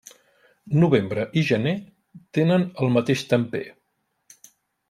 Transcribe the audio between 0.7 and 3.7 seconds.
Novembre i gener tenen el mateix temper.